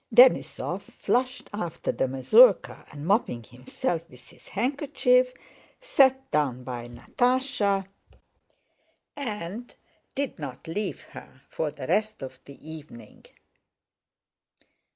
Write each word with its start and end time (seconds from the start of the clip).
Denísov, 0.11 0.81
flushed 0.81 1.47
after 1.53 1.91
the 1.91 2.07
mazurka 2.07 2.87
and 2.91 3.05
mopping 3.05 3.43
himself 3.43 4.01
with 4.09 4.29
his 4.29 4.47
handkerchief, 4.47 5.31
sat 5.79 6.31
down 6.31 6.63
by 6.63 6.87
Natásha 6.87 7.85
and 9.15 9.75
did 10.15 10.39
not 10.39 10.67
leave 10.67 11.01
her 11.01 11.43
for 11.51 11.69
the 11.69 11.85
rest 11.85 12.23
of 12.23 12.39
the 12.45 12.57
evening. 12.67 13.25